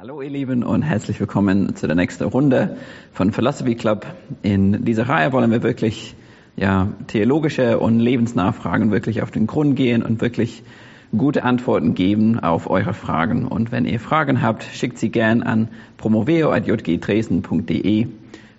Hallo 0.00 0.22
ihr 0.22 0.30
Lieben 0.30 0.62
und 0.62 0.82
herzlich 0.82 1.18
willkommen 1.18 1.74
zu 1.74 1.88
der 1.88 1.96
nächsten 1.96 2.22
Runde 2.22 2.76
von 3.12 3.32
Philosophy 3.32 3.74
Club. 3.74 4.06
In 4.42 4.84
dieser 4.84 5.08
Reihe 5.08 5.32
wollen 5.32 5.50
wir 5.50 5.64
wirklich 5.64 6.14
ja, 6.54 6.86
theologische 7.08 7.80
und 7.80 7.98
Lebensnachfragen 7.98 8.92
wirklich 8.92 9.22
auf 9.22 9.32
den 9.32 9.48
Grund 9.48 9.74
gehen 9.74 10.04
und 10.04 10.20
wirklich 10.20 10.62
gute 11.16 11.42
Antworten 11.42 11.96
geben 11.96 12.38
auf 12.38 12.70
eure 12.70 12.94
Fragen. 12.94 13.44
Und 13.44 13.72
wenn 13.72 13.86
ihr 13.86 13.98
Fragen 13.98 14.40
habt, 14.40 14.62
schickt 14.62 14.98
sie 14.98 15.08
gern 15.08 15.42
an 15.42 15.66
promoveo.jgdresden.de. 15.96 18.06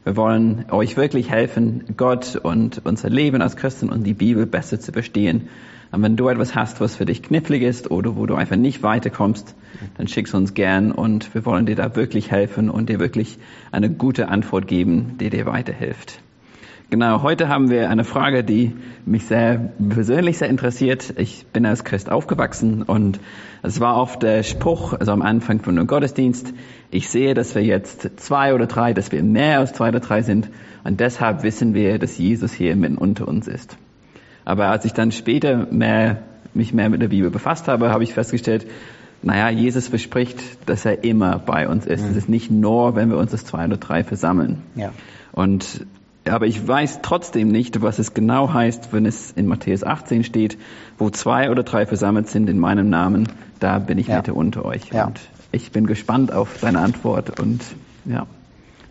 Wir 0.04 0.18
wollen 0.18 0.66
euch 0.72 0.98
wirklich 0.98 1.30
helfen, 1.30 1.86
Gott 1.96 2.36
und 2.36 2.82
unser 2.84 3.10
Leben 3.10 3.42
als 3.42 3.56
Christen 3.56 3.88
und 3.88 4.04
die 4.04 4.14
Bibel 4.14 4.46
besser 4.46 4.82
zu 4.82 4.92
verstehen. 4.92 5.48
Und 5.92 6.04
wenn 6.04 6.16
du 6.16 6.28
etwas 6.28 6.54
hast, 6.54 6.82
was 6.82 6.96
für 6.96 7.06
dich 7.06 7.24
knifflig 7.24 7.64
ist 7.64 7.90
oder 7.90 8.16
wo 8.16 8.26
du 8.26 8.36
einfach 8.36 8.56
nicht 8.56 8.84
weiterkommst, 8.84 9.56
dann 9.98 10.08
schick's 10.08 10.34
uns 10.34 10.54
gern 10.54 10.92
und 10.92 11.34
wir 11.34 11.46
wollen 11.46 11.66
dir 11.66 11.76
da 11.76 11.96
wirklich 11.96 12.32
helfen 12.32 12.70
und 12.70 12.90
dir 12.90 13.00
wirklich 13.00 13.40
eine 13.72 13.90
gute 13.90 14.30
Antwort 14.30 14.68
geben, 14.68 15.16
die 15.20 15.30
dir 15.30 15.46
weiterhilft. 15.46 16.22
Genau, 16.92 17.22
heute 17.22 17.50
haben 17.50 17.70
wir 17.70 17.90
eine 17.92 18.04
Frage, 18.04 18.44
die 18.44 18.74
mich 19.06 19.26
sehr 19.26 19.72
persönlich 19.90 20.40
sehr 20.40 20.50
interessiert. 20.50 21.14
Ich 21.18 21.46
bin 21.54 21.68
als 21.68 21.84
Christ 21.84 22.10
aufgewachsen 22.10 22.82
und 22.82 23.20
es 23.62 23.80
war 23.80 23.98
oft 23.98 24.24
der 24.24 24.42
Spruch, 24.42 24.94
also 24.94 25.12
am 25.12 25.22
Anfang 25.22 25.60
von 25.60 25.78
einem 25.78 25.86
Gottesdienst, 25.86 26.52
ich 26.90 27.10
sehe, 27.10 27.36
dass 27.36 27.54
wir 27.54 27.64
jetzt 27.64 28.20
zwei 28.20 28.56
oder 28.56 28.66
drei, 28.66 28.94
dass 28.94 29.12
wir 29.12 29.22
mehr 29.22 29.60
als 29.60 29.74
zwei 29.74 29.90
oder 29.90 30.00
drei 30.00 30.24
sind 30.24 30.50
und 30.84 31.00
deshalb 31.00 31.44
wissen 31.44 31.76
wir, 31.76 32.00
dass 32.00 32.18
Jesus 32.18 32.54
hier 32.54 32.76
mitten 32.76 32.98
unter 32.98 33.28
uns 33.28 33.48
ist. 33.48 33.78
Aber 34.46 34.70
als 34.70 34.86
ich 34.86 34.94
dann 34.94 35.12
später 35.12 35.68
mehr, 35.72 36.24
mich 36.54 36.74
mehr 36.74 36.90
mit 36.90 37.02
der 37.02 37.10
Bibel 37.10 37.30
befasst 37.30 37.68
habe, 37.68 37.90
habe 37.92 38.04
ich 38.04 38.14
festgestellt, 38.14 38.66
naja, 39.22 39.50
Jesus 39.50 39.88
verspricht, 39.88 40.40
dass 40.66 40.86
er 40.86 41.04
immer 41.04 41.40
bei 41.40 41.68
uns 41.68 41.86
ist. 41.86 42.02
Es 42.02 42.12
mhm. 42.12 42.18
ist 42.18 42.30
nicht 42.30 42.52
nur, 42.52 42.96
wenn 42.96 43.10
wir 43.10 43.18
uns 43.18 43.32
das 43.32 43.46
zwei 43.46 43.66
oder 43.66 43.78
drei 43.78 44.04
versammeln. 44.04 44.62
Ja. 44.76 44.92
Und, 45.32 45.86
aber 46.26 46.48
ich 46.48 46.66
weiß 46.66 47.00
trotzdem 47.02 47.50
nicht, 47.50 47.82
was 47.82 48.00
es 48.00 48.14
genau 48.14 48.54
heißt, 48.54 48.94
wenn 48.94 49.06
es 49.06 49.32
in 49.32 49.46
Matthäus 49.46 49.84
18 49.84 50.24
steht, 50.24 50.58
wo 50.98 51.10
zwei 51.10 51.52
oder 51.52 51.64
drei 51.64 51.86
versammelt 51.86 52.30
sind 52.30 52.50
in 52.50 52.60
meinem 52.60 52.90
Namen, 52.90 53.28
da 53.60 53.80
bin 53.80 53.98
ich 53.98 54.08
ja. 54.08 54.18
Mitte 54.18 54.34
unter 54.34 54.64
euch. 54.64 54.90
Ja. 54.94 55.08
Und 55.08 55.20
ich 55.52 55.72
bin 55.72 55.86
gespannt 55.86 56.32
auf 56.32 56.58
deine 56.62 56.80
Antwort 56.80 57.40
und 57.40 57.62
ja, 58.06 58.26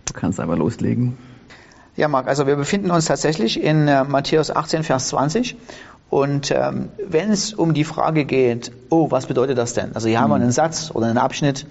du 0.04 0.12
kannst 0.12 0.40
aber 0.40 0.56
loslegen. 0.56 1.16
Ja, 1.98 2.06
Marc, 2.06 2.28
also 2.28 2.46
wir 2.46 2.54
befinden 2.54 2.92
uns 2.92 3.06
tatsächlich 3.06 3.60
in 3.60 3.88
äh, 3.88 4.04
Matthäus 4.04 4.54
18, 4.54 4.84
Vers 4.84 5.08
20. 5.08 5.56
Und 6.10 6.52
ähm, 6.52 6.90
wenn 7.04 7.32
es 7.32 7.52
um 7.52 7.74
die 7.74 7.82
Frage 7.82 8.24
geht, 8.24 8.70
oh, 8.88 9.10
was 9.10 9.26
bedeutet 9.26 9.58
das 9.58 9.74
denn? 9.74 9.96
Also 9.96 10.06
hier 10.06 10.18
mhm. 10.18 10.22
haben 10.22 10.30
wir 10.30 10.36
mhm. 10.36 10.42
einen 10.42 10.52
Satz 10.52 10.92
oder 10.94 11.06
einen 11.08 11.18
Abschnitt. 11.18 11.66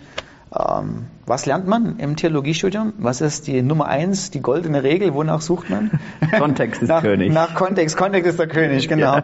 Ähm, 0.53 1.05
was 1.25 1.45
lernt 1.45 1.65
man 1.65 1.97
im 1.99 2.17
Theologiestudium? 2.17 2.91
Was 2.97 3.21
ist 3.21 3.47
die 3.47 3.61
Nummer 3.61 3.85
eins, 3.85 4.29
die 4.29 4.41
goldene 4.41 4.83
Regel? 4.83 5.13
Wonach 5.13 5.39
sucht 5.39 5.69
man? 5.69 5.97
Kontext 6.37 6.81
ist 6.81 6.89
nach, 6.89 7.03
König. 7.03 7.31
Nach 7.31 7.55
Kontext. 7.55 7.95
Kontext 7.95 8.29
ist 8.29 8.37
der 8.37 8.47
König, 8.47 8.89
genau. 8.89 9.15
Ja. 9.15 9.23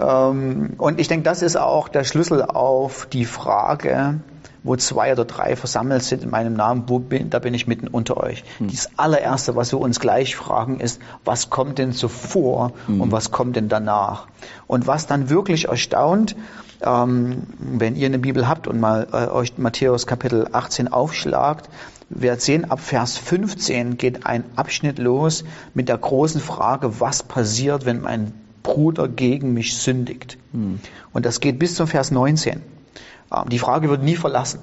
Ähm, 0.30 0.74
und 0.78 1.00
ich 1.00 1.08
denke, 1.08 1.24
das 1.24 1.42
ist 1.42 1.56
auch 1.56 1.88
der 1.88 2.04
Schlüssel 2.04 2.42
auf 2.42 3.06
die 3.06 3.24
Frage, 3.24 4.20
wo 4.62 4.76
zwei 4.76 5.12
oder 5.12 5.24
drei 5.24 5.56
versammelt 5.56 6.02
sind 6.02 6.24
in 6.24 6.30
meinem 6.30 6.54
Namen, 6.54 6.84
wo 6.86 6.98
bin, 6.98 7.30
da 7.30 7.38
bin 7.38 7.54
ich 7.54 7.66
mitten 7.66 7.88
unter 7.88 8.16
euch. 8.16 8.44
Hm. 8.58 8.68
Das 8.68 8.90
allererste, 8.96 9.56
was 9.56 9.72
wir 9.72 9.80
uns 9.80 10.00
gleich 10.00 10.36
fragen, 10.36 10.80
ist, 10.80 11.00
was 11.24 11.50
kommt 11.50 11.78
denn 11.78 11.92
zuvor 11.92 12.72
hm. 12.86 13.00
und 13.00 13.12
was 13.12 13.30
kommt 13.30 13.56
denn 13.56 13.68
danach? 13.68 14.26
Und 14.66 14.86
was 14.86 15.06
dann 15.06 15.30
wirklich 15.30 15.68
erstaunt, 15.68 16.36
ähm, 16.82 17.44
wenn 17.58 17.96
ihr 17.96 18.06
eine 18.06 18.18
Bibel 18.18 18.48
habt 18.48 18.66
und 18.66 18.80
mal 18.80 19.08
äh, 19.12 19.28
euch 19.28 19.58
Matthäus 19.58 20.06
Kapitel 20.06 20.48
18 20.52 20.88
aufschlagt, 20.88 21.68
wir 22.10 22.36
sehen, 22.36 22.70
ab 22.70 22.80
Vers 22.80 23.18
15 23.18 23.98
geht 23.98 24.24
ein 24.24 24.44
Abschnitt 24.56 24.98
los 24.98 25.44
mit 25.74 25.88
der 25.88 25.98
großen 25.98 26.40
Frage, 26.40 27.00
was 27.00 27.22
passiert, 27.22 27.84
wenn 27.84 28.00
mein 28.00 28.32
Bruder 28.62 29.08
gegen 29.08 29.52
mich 29.52 29.76
sündigt. 29.76 30.38
Hm. 30.52 30.80
Und 31.12 31.26
das 31.26 31.40
geht 31.40 31.58
bis 31.58 31.74
zum 31.74 31.86
Vers 31.86 32.10
19. 32.10 32.62
Ähm, 33.32 33.48
die 33.48 33.58
Frage 33.58 33.88
wird 33.88 34.02
nie 34.02 34.16
verlassen. 34.16 34.60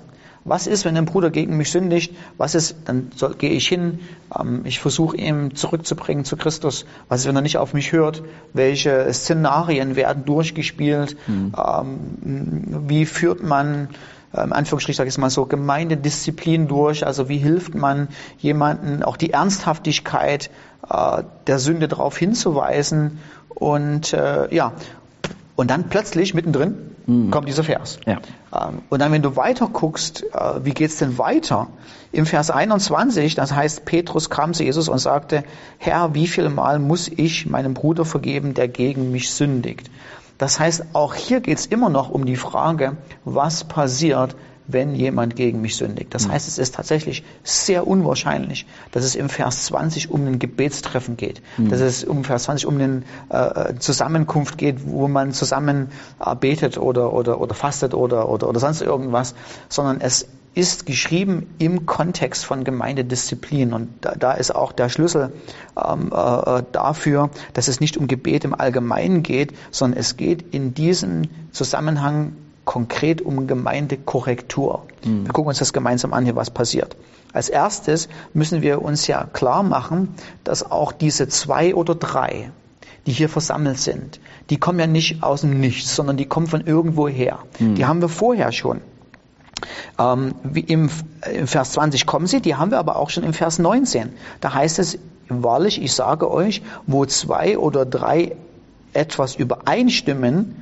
Was 0.47 0.67
ist, 0.67 0.85
wenn 0.85 0.95
ein 0.95 1.05
Bruder 1.05 1.31
gegen 1.31 1.57
mich 1.57 1.71
sündigt? 1.71 2.15
Was 2.37 2.53
ist, 2.53 2.75
dann 2.85 3.09
soll, 3.15 3.33
gehe 3.33 3.49
ich 3.49 3.67
hin, 3.67 3.99
ähm, 4.39 4.61
ich 4.63 4.79
versuche 4.79 5.17
ihn 5.17 5.55
zurückzubringen 5.55 6.23
zu 6.23 6.37
Christus. 6.37 6.85
Was 7.09 7.21
ist, 7.21 7.27
wenn 7.27 7.35
er 7.35 7.41
nicht 7.41 7.57
auf 7.57 7.73
mich 7.73 7.91
hört? 7.91 8.21
Welche 8.53 9.11
Szenarien 9.11 9.95
werden 9.95 10.23
durchgespielt? 10.23 11.17
Mhm. 11.27 11.53
Ähm, 11.57 12.83
wie 12.87 13.07
führt 13.07 13.41
man, 13.41 13.89
im 14.33 14.53
Anführungsstrich 14.53 14.95
sage 14.97 15.07
ich 15.07 15.15
es 15.15 15.17
mal 15.17 15.31
so, 15.31 15.47
Gemeindedisziplin 15.47 16.67
durch? 16.67 17.07
Also 17.07 17.27
wie 17.27 17.39
hilft 17.39 17.73
man 17.73 18.09
jemanden, 18.37 19.01
auch 19.01 19.17
die 19.17 19.31
Ernsthaftigkeit 19.31 20.51
äh, 20.87 21.23
der 21.47 21.57
Sünde 21.57 21.87
darauf 21.87 22.17
hinzuweisen? 22.17 23.17
Und 23.49 24.13
äh, 24.13 24.53
ja, 24.53 24.73
und 25.55 25.71
dann 25.71 25.89
plötzlich 25.89 26.33
mittendrin 26.33 26.95
mhm. 27.05 27.31
kommt 27.31 27.47
dieser 27.47 27.63
Vers. 27.63 27.99
Ja. 28.05 28.19
Ähm, 28.53 28.81
und 28.89 28.99
dann, 28.99 29.11
wenn 29.11 29.21
du 29.21 29.35
weiter 29.35 29.67
guckst, 29.71 30.23
äh, 30.33 30.65
wie 30.65 30.71
geht's 30.71 30.97
denn 30.97 31.17
weiter? 31.17 31.67
Im 32.11 32.25
Vers 32.25 32.49
21, 32.49 33.35
das 33.35 33.53
heißt, 33.53 33.85
Petrus 33.85 34.29
kam 34.29 34.53
zu 34.53 34.63
Jesus 34.63 34.89
und 34.89 34.99
sagte, 34.99 35.43
Herr, 35.77 36.13
wie 36.13 36.27
viel 36.27 36.49
Mal 36.49 36.79
muss 36.79 37.07
ich 37.07 37.45
meinem 37.45 37.73
Bruder 37.73 38.05
vergeben, 38.05 38.53
der 38.53 38.67
gegen 38.67 39.11
mich 39.11 39.31
sündigt? 39.31 39.89
Das 40.37 40.59
heißt, 40.59 40.87
auch 40.93 41.13
hier 41.13 41.39
geht's 41.39 41.65
immer 41.65 41.89
noch 41.89 42.09
um 42.09 42.25
die 42.25 42.35
Frage, 42.35 42.97
was 43.23 43.63
passiert, 43.63 44.35
wenn 44.67 44.95
jemand 44.95 45.35
gegen 45.35 45.61
mich 45.61 45.75
sündigt. 45.75 46.13
Das 46.13 46.27
mhm. 46.27 46.31
heißt, 46.31 46.47
es 46.47 46.57
ist 46.57 46.75
tatsächlich 46.75 47.23
sehr 47.43 47.87
unwahrscheinlich, 47.87 48.65
dass 48.91 49.03
es 49.03 49.15
im 49.15 49.29
Vers 49.29 49.65
20 49.65 50.09
um 50.09 50.25
ein 50.25 50.39
Gebetstreffen 50.39 51.17
geht, 51.17 51.41
mhm. 51.57 51.69
dass 51.69 51.81
es 51.81 52.03
um 52.03 52.23
Vers 52.23 52.43
20 52.43 52.65
um 52.65 52.79
eine 52.79 53.03
äh, 53.29 53.75
Zusammenkunft 53.79 54.57
geht, 54.57 54.85
wo 54.85 55.07
man 55.07 55.33
zusammen 55.33 55.89
äh, 56.23 56.35
betet 56.35 56.77
oder, 56.77 57.13
oder, 57.13 57.39
oder 57.39 57.53
fastet 57.53 57.93
oder, 57.93 58.29
oder, 58.29 58.49
oder 58.49 58.59
sonst 58.59 58.81
irgendwas, 58.81 59.35
sondern 59.69 60.01
es 60.01 60.27
ist 60.55 60.85
geschrieben 60.85 61.47
im 61.59 61.85
Kontext 61.85 62.45
von 62.45 62.63
Gemeindedisziplin. 62.63 63.73
Und 63.73 63.89
da, 64.01 64.15
da 64.15 64.31
ist 64.31 64.55
auch 64.55 64.71
der 64.71 64.89
Schlüssel 64.89 65.33
ähm, 65.77 66.11
äh, 66.13 66.63
dafür, 66.71 67.29
dass 67.53 67.67
es 67.67 67.81
nicht 67.81 67.97
um 67.97 68.07
Gebet 68.07 68.45
im 68.45 68.55
Allgemeinen 68.55 69.21
geht, 69.21 69.53
sondern 69.69 69.99
es 69.99 70.15
geht 70.15 70.53
in 70.53 70.73
diesem 70.73 71.23
Zusammenhang 71.51 72.37
konkret 72.65 73.21
um 73.21 73.47
Gemeindekorrektur. 73.47 74.83
Mhm. 75.03 75.25
Wir 75.25 75.33
gucken 75.33 75.49
uns 75.49 75.59
das 75.59 75.73
gemeinsam 75.73 76.13
an, 76.13 76.25
hier 76.25 76.35
was 76.35 76.49
passiert. 76.49 76.95
Als 77.31 77.49
erstes 77.49 78.09
müssen 78.33 78.61
wir 78.61 78.81
uns 78.81 79.07
ja 79.07 79.25
klar 79.31 79.63
machen, 79.63 80.15
dass 80.43 80.69
auch 80.69 80.91
diese 80.91 81.27
zwei 81.27 81.75
oder 81.75 81.95
drei, 81.95 82.51
die 83.05 83.11
hier 83.11 83.29
versammelt 83.29 83.77
sind, 83.77 84.19
die 84.49 84.57
kommen 84.57 84.79
ja 84.79 84.87
nicht 84.87 85.21
aus 85.21 85.41
dem 85.41 85.59
Nichts, 85.59 85.95
sondern 85.95 86.17
die 86.17 86.25
kommen 86.25 86.47
von 86.47 86.61
irgendwo 86.65 87.07
her. 87.07 87.39
Mhm. 87.59 87.75
Die 87.75 87.85
haben 87.85 88.01
wir 88.01 88.09
vorher 88.09 88.51
schon. 88.51 88.81
Ähm, 89.99 90.35
wie 90.43 90.61
im, 90.61 90.89
im 91.31 91.47
Vers 91.47 91.71
20 91.73 92.05
kommen 92.05 92.27
sie, 92.27 92.41
die 92.41 92.55
haben 92.55 92.71
wir 92.71 92.79
aber 92.79 92.97
auch 92.97 93.09
schon 93.09 93.23
im 93.23 93.33
Vers 93.33 93.59
19. 93.59 94.09
Da 94.41 94.53
heißt 94.53 94.79
es, 94.79 94.97
wahrlich, 95.27 95.81
ich 95.81 95.93
sage 95.93 96.29
euch, 96.29 96.61
wo 96.87 97.05
zwei 97.05 97.57
oder 97.57 97.85
drei 97.85 98.35
etwas 98.93 99.35
übereinstimmen 99.35 100.55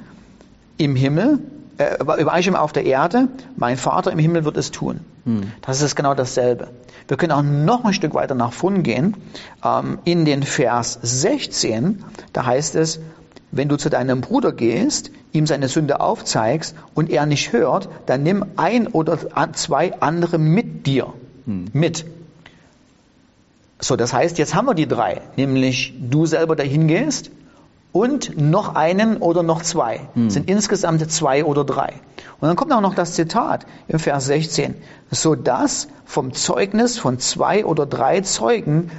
im 0.77 0.95
Himmel, 0.95 1.39
äh, 1.77 1.95
Übereinstimmung 2.01 2.59
auf 2.59 2.73
der 2.73 2.85
Erde, 2.85 3.27
mein 3.55 3.77
Vater 3.77 4.11
im 4.11 4.19
Himmel 4.19 4.45
wird 4.45 4.57
es 4.57 4.71
tun. 4.71 4.99
Hm. 5.25 5.51
Das 5.61 5.81
ist 5.81 5.95
genau 5.95 6.13
dasselbe. 6.13 6.69
Wir 7.07 7.17
können 7.17 7.31
auch 7.31 7.43
noch 7.43 7.85
ein 7.85 7.93
Stück 7.93 8.13
weiter 8.13 8.35
nach 8.35 8.53
vorn 8.53 8.83
gehen. 8.83 9.15
Ähm, 9.63 9.99
in 10.03 10.25
den 10.25 10.43
Vers 10.43 10.99
16, 11.01 12.03
da 12.31 12.45
heißt 12.45 12.75
es, 12.75 12.99
wenn 13.51 13.69
du 13.69 13.77
zu 13.77 13.89
deinem 13.89 14.21
Bruder 14.21 14.51
gehst, 14.51 15.11
ihm 15.31 15.45
seine 15.45 15.67
Sünde 15.67 15.99
aufzeigst 15.99 16.75
und 16.93 17.09
er 17.09 17.25
nicht 17.25 17.53
hört, 17.53 17.89
dann 18.05 18.23
nimm 18.23 18.45
ein 18.55 18.87
oder 18.87 19.17
zwei 19.53 19.99
andere 19.99 20.37
mit 20.37 20.85
dir. 20.85 21.13
Hm. 21.45 21.65
Mit. 21.73 22.05
So, 23.79 23.95
das 23.95 24.13
heißt, 24.13 24.37
jetzt 24.37 24.55
haben 24.55 24.65
wir 24.65 24.75
die 24.75 24.87
drei, 24.87 25.21
nämlich 25.35 25.93
du 25.99 26.25
selber 26.25 26.55
dahin 26.55 26.87
gehst, 26.87 27.31
und 27.93 28.37
noch 28.37 28.75
einen 28.75 29.17
oder 29.17 29.43
noch 29.43 29.61
zwei. 29.61 30.01
Hm. 30.15 30.29
sind 30.29 30.49
insgesamt 30.49 31.09
zwei 31.09 31.45
oder 31.45 31.63
drei. 31.63 31.93
Und 32.41 32.49
dann 32.49 32.57
kommt 32.57 32.73
auch 32.73 32.81
noch 32.81 32.95
das 32.95 33.13
Zitat 33.13 33.65
im 33.87 33.99
Vers 33.99 34.25
16, 34.25 34.75
so 35.11 35.35
dass 35.35 35.87
vom 36.03 36.33
Zeugnis 36.33 36.97
von 36.97 37.19
zwei 37.19 37.63
oder 37.63 37.85
drei 37.85 38.19
Zeugen 38.21 38.91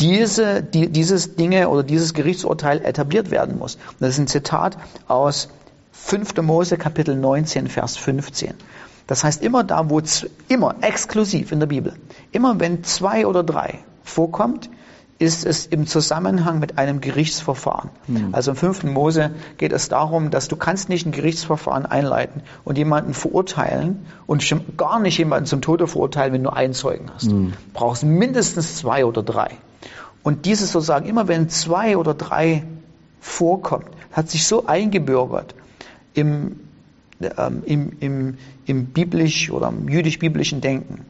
diese, 0.00 0.62
die, 0.62 0.88
dieses 0.88 1.34
Dinge 1.34 1.68
oder 1.68 1.82
dieses 1.82 2.14
Gerichtsurteil 2.14 2.80
etabliert 2.84 3.30
werden 3.30 3.58
muss. 3.58 3.74
Und 3.74 4.00
das 4.00 4.10
ist 4.10 4.18
ein 4.18 4.26
Zitat 4.28 4.78
aus 5.08 5.48
5. 5.92 6.40
Mose 6.42 6.78
Kapitel 6.78 7.16
19, 7.16 7.66
Vers 7.66 7.96
15. 7.96 8.54
Das 9.08 9.24
heißt, 9.24 9.42
immer 9.42 9.64
da, 9.64 9.90
wo, 9.90 10.00
immer 10.46 10.76
exklusiv 10.82 11.50
in 11.50 11.58
der 11.58 11.66
Bibel, 11.66 11.94
immer 12.30 12.60
wenn 12.60 12.84
zwei 12.84 13.26
oder 13.26 13.42
drei 13.42 13.80
vorkommt, 14.04 14.70
ist 15.18 15.44
es 15.44 15.66
im 15.66 15.86
Zusammenhang 15.86 16.60
mit 16.60 16.78
einem 16.78 17.00
Gerichtsverfahren. 17.00 17.90
Also 18.32 18.52
im 18.52 18.56
fünften 18.56 18.92
Mose 18.92 19.30
geht 19.56 19.72
es 19.72 19.88
darum, 19.88 20.30
dass 20.30 20.46
du 20.46 20.54
kannst 20.56 20.88
nicht 20.88 21.06
ein 21.06 21.12
Gerichtsverfahren 21.12 21.86
einleiten 21.86 22.42
und 22.64 22.78
jemanden 22.78 23.14
verurteilen 23.14 24.06
und 24.26 24.44
gar 24.76 25.00
nicht 25.00 25.18
jemanden 25.18 25.46
zum 25.46 25.60
Tode 25.60 25.88
verurteilen, 25.88 26.32
wenn 26.32 26.44
du 26.44 26.50
einen 26.50 26.72
Zeugen 26.72 27.10
hast. 27.12 27.30
Du 27.30 27.52
brauchst 27.74 28.04
mindestens 28.04 28.76
zwei 28.76 29.04
oder 29.04 29.22
drei. 29.24 29.50
Und 30.22 30.46
dieses 30.46 30.70
sozusagen, 30.72 31.06
immer 31.08 31.26
wenn 31.26 31.48
zwei 31.48 31.96
oder 31.96 32.14
drei 32.14 32.62
vorkommt, 33.20 33.86
hat 34.12 34.30
sich 34.30 34.46
so 34.46 34.66
eingebürgert 34.66 35.54
im, 36.14 36.60
ähm, 37.20 37.62
im, 37.66 37.92
im, 38.00 38.38
im 38.66 38.86
biblisch 38.86 39.50
oder 39.50 39.68
im 39.68 39.88
jüdisch-biblischen 39.88 40.60
Denken, 40.60 41.04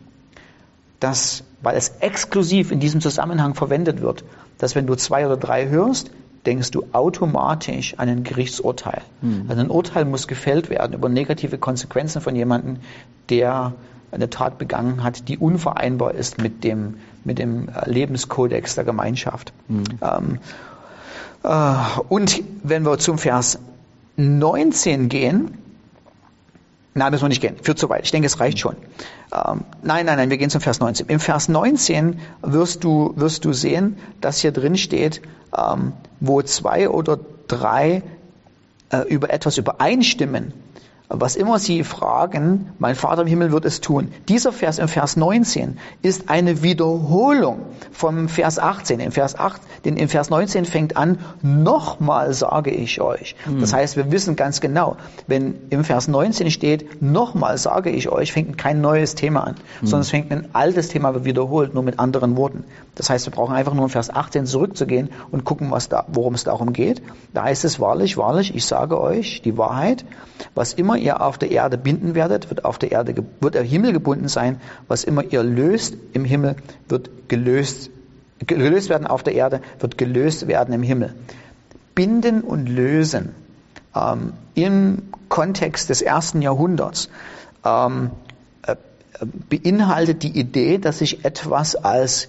dass, 1.00 1.44
weil 1.62 1.76
es 1.76 1.92
exklusiv 2.00 2.72
in 2.72 2.80
diesem 2.80 3.00
Zusammenhang 3.00 3.54
verwendet 3.54 4.00
wird, 4.00 4.24
dass 4.58 4.74
wenn 4.74 4.86
du 4.86 4.94
zwei 4.96 5.26
oder 5.26 5.36
drei 5.36 5.68
hörst, 5.68 6.10
denkst 6.46 6.70
du 6.70 6.86
automatisch 6.92 7.94
an 7.98 8.08
ein 8.08 8.24
Gerichtsurteil. 8.24 9.02
Hm. 9.20 9.46
Also 9.48 9.60
ein 9.60 9.70
Urteil 9.70 10.04
muss 10.04 10.28
gefällt 10.28 10.70
werden 10.70 10.94
über 10.94 11.08
negative 11.08 11.58
Konsequenzen 11.58 12.20
von 12.20 12.34
jemandem, 12.34 12.78
der 13.28 13.74
eine 14.10 14.30
Tat 14.30 14.58
begangen 14.58 15.04
hat, 15.04 15.28
die 15.28 15.36
unvereinbar 15.36 16.14
ist 16.14 16.40
mit 16.40 16.64
dem, 16.64 16.94
mit 17.24 17.38
dem 17.38 17.68
äh, 17.68 17.90
Lebenskodex 17.90 18.74
der 18.74 18.84
Gemeinschaft. 18.84 19.52
Ähm, 19.68 20.38
äh, 21.42 21.74
und 22.08 22.42
wenn 22.62 22.84
wir 22.84 22.98
zum 22.98 23.18
Vers 23.18 23.58
19 24.16 25.08
gehen, 25.08 25.58
Nein, 26.94 27.12
müssen 27.12 27.23
wir 27.25 27.29
nicht 27.29 27.43
gehen. 27.43 27.56
Führt 27.62 27.79
zu 27.79 27.88
weit. 27.88 28.05
Ich 28.05 28.11
denke, 28.11 28.26
es 28.26 28.40
reicht 28.40 28.58
schon. 28.58 28.76
Ähm, 29.32 29.64
nein, 29.82 30.06
nein, 30.06 30.17
nein, 30.17 30.31
wir 30.31 30.38
gehen 30.38 30.50
zum 30.50 30.61
Vers 30.61 30.81
19. 30.81 31.06
Im 31.08 31.20
Vers 31.20 31.49
19 31.49 32.19
wirst 32.43 32.82
du, 32.82 33.12
wirst 33.17 33.44
du 33.44 33.52
sehen, 33.52 33.99
dass 34.20 34.38
hier 34.38 34.52
drin 34.52 34.76
steht, 34.76 35.20
ähm, 35.56 35.93
wo 36.20 36.43
zwei 36.43 36.88
oder 36.88 37.19
drei 37.46 38.02
äh, 38.90 39.02
über 39.08 39.31
etwas 39.31 39.58
übereinstimmen, 39.58 40.52
was 41.10 41.37
immer 41.37 41.58
sie 41.58 41.84
fragen, 41.84 42.72
mein 42.78 42.94
Vater 42.94 43.22
im 43.22 43.28
Himmel 43.28 43.50
wird 43.50 43.64
es 43.64 43.81
tun. 43.81 44.12
Dieser 44.28 44.52
Vers 44.52 44.78
im 44.78 44.88
Vers 44.88 45.16
19 45.16 45.78
ist 46.02 46.28
eine 46.28 46.62
Wiederholung 46.62 47.60
vom 47.93 48.28
Vers 48.28 48.58
18. 48.58 49.00
Im 49.00 49.12
Vers 49.12 49.38
8, 49.38 49.60
denn 49.87 49.96
im 49.96 50.10
Vers 50.10 50.28
19 50.28 50.66
fängt 50.66 50.99
an, 50.99 51.19
nochmal 51.40 52.34
sage 52.34 52.70
ich 52.70 53.00
euch. 53.00 53.37
Das 53.58 53.72
heißt, 53.72 53.96
wir 53.96 54.12
wissen 54.12 54.37
ganz 54.37 54.60
genau, 54.60 54.96
wenn 55.26 55.55
im 55.70 55.82
Vers 55.82 56.08
19 56.08 56.50
steht, 56.50 57.00
nochmal 57.00 57.56
sage 57.56 57.88
ich 57.88 58.11
euch, 58.11 58.32
fängt 58.32 58.58
kein 58.58 58.82
neues 58.82 59.14
Thema 59.14 59.44
an, 59.44 59.54
sondern 59.81 60.02
es 60.02 60.11
fängt 60.11 60.31
ein 60.31 60.49
altes 60.52 60.88
Thema 60.88 61.25
wiederholt, 61.25 61.72
nur 61.72 61.82
mit 61.84 61.99
anderen 61.99 62.37
Worten. 62.37 62.64
Das 62.96 63.08
heißt, 63.08 63.26
wir 63.26 63.31
brauchen 63.31 63.54
einfach 63.54 63.72
nur 63.72 63.84
im 63.84 63.90
Vers 63.90 64.11
18 64.11 64.44
zurückzugehen 64.44 65.08
und 65.31 65.44
gucken, 65.44 65.70
was 65.70 65.88
da, 65.88 66.04
worum 66.08 66.34
es 66.34 66.44
darum 66.44 66.75
geht. 66.75 67.00
Da 67.32 67.44
heißt 67.44 67.64
es 67.64 67.81
wahrlich, 67.81 68.19
wahrlich, 68.19 68.54
ich 68.54 68.66
sage 68.66 69.00
euch 69.00 69.40
die 69.40 69.56
Wahrheit, 69.56 70.04
was 70.54 70.75
immer 70.75 70.97
ihr 70.98 71.20
auf 71.20 71.38
der 71.38 71.50
Erde 71.50 71.78
binden 71.78 72.14
werdet, 72.14 72.50
wird 72.50 72.64
auf 72.64 72.78
der 72.78 72.92
Erde, 72.92 73.14
wird 73.40 73.56
im 73.56 73.64
Himmel 73.64 73.92
gebunden 73.92 74.28
sein. 74.28 74.60
Was 74.86 75.04
immer 75.04 75.24
ihr 75.24 75.42
löst 75.42 75.96
im 76.12 76.24
Himmel, 76.24 76.56
wird 76.88 77.10
gelöst, 77.28 77.90
gelöst 78.46 78.88
werden 78.88 79.06
auf 79.06 79.22
der 79.22 79.34
Erde, 79.34 79.60
wird 79.80 79.98
gelöst 79.98 80.48
werden 80.48 80.74
im 80.74 80.82
Himmel. 80.82 81.14
Binden 81.94 82.42
und 82.42 82.68
lösen 82.68 83.34
ähm, 83.94 84.32
im 84.54 85.02
Kontext 85.28 85.90
des 85.90 86.02
ersten 86.02 86.42
Jahrhunderts 86.42 87.08
ähm, 87.64 88.10
äh, 88.66 88.72
äh, 88.72 88.76
beinhaltet 89.48 90.22
die 90.22 90.38
Idee, 90.38 90.78
dass 90.78 91.00
ich 91.00 91.24
etwas 91.24 91.76
als 91.76 92.28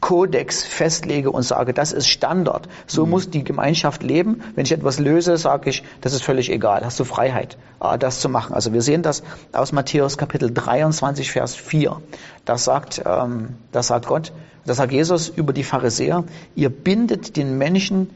Lebenskodex 0.00 0.64
festlege 0.64 1.30
und 1.30 1.42
sage, 1.42 1.72
das 1.72 1.92
ist 1.92 2.08
Standard. 2.08 2.68
So 2.86 3.06
muss 3.06 3.30
die 3.30 3.44
Gemeinschaft 3.44 4.02
leben. 4.02 4.42
Wenn 4.54 4.64
ich 4.64 4.72
etwas 4.72 4.98
löse, 4.98 5.36
sage 5.36 5.70
ich, 5.70 5.84
das 6.00 6.12
ist 6.12 6.22
völlig 6.22 6.50
egal. 6.50 6.84
Hast 6.84 6.98
du 6.98 7.04
Freiheit, 7.04 7.56
äh, 7.80 7.98
das 7.98 8.20
zu 8.20 8.28
machen. 8.28 8.54
Also 8.54 8.72
wir 8.72 8.82
sehen 8.82 9.02
das 9.02 9.22
aus 9.52 9.72
Matthäus 9.72 10.18
Kapitel 10.18 10.52
23, 10.52 11.30
Vers 11.30 11.54
4. 11.54 12.00
Das 12.44 12.64
sagt, 12.64 13.02
ähm, 13.04 13.56
das 13.72 13.88
sagt 13.88 14.06
Gott, 14.06 14.32
das 14.66 14.78
sagt 14.78 14.92
Jesus 14.92 15.28
über 15.28 15.52
die 15.52 15.64
Pharisäer. 15.64 16.24
Ihr 16.54 16.70
bindet 16.70 17.36
den 17.36 17.56
Menschen 17.58 18.10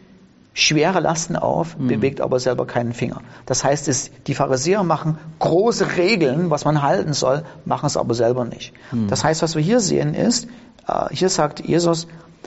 schwere 0.56 1.00
Lasten 1.00 1.34
auf, 1.34 1.74
bewegt 1.76 2.20
aber 2.20 2.38
selber 2.38 2.64
keinen 2.64 2.92
Finger. 2.92 3.22
Das 3.44 3.64
heißt, 3.64 3.88
es, 3.88 4.12
die 4.28 4.34
Pharisäer 4.34 4.84
machen 4.84 5.18
große 5.40 5.96
Regeln, 5.96 6.48
was 6.48 6.64
man 6.64 6.80
halten 6.80 7.12
soll, 7.12 7.42
machen 7.64 7.86
es 7.86 7.96
aber 7.96 8.14
selber 8.14 8.44
nicht. 8.44 8.72
Das 9.08 9.24
heißt, 9.24 9.42
was 9.42 9.56
wir 9.56 9.62
hier 9.62 9.80
sehen 9.80 10.14
ist, 10.14 10.46
hier 11.10 11.28
sagt 11.28 11.60
Jesus, 11.60 12.06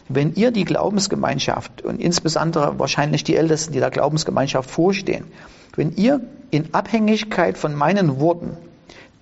wenn 0.10 0.34
ihr 0.36 0.52
die 0.52 0.66
Glaubensgemeinschaft 0.66 1.82
und 1.82 2.00
insbesondere 2.00 2.80
wahrscheinlich 2.80 3.24
die 3.24 3.36
Ältesten, 3.36 3.74
die 3.74 3.80
der 3.80 3.92
Glaubensgemeinschaft 3.92 4.70
vorstehen, 4.70 5.26
wenn 5.76 5.94
ihr 5.96 6.22
in 6.50 6.74
Abhängigkeit 6.74 7.58
von 7.58 7.76
meinen 7.76 8.20
Worten 8.20 8.58